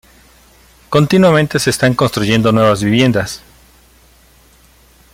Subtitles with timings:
[0.89, 3.43] Continuamente se están construyendo nuevas viviendas.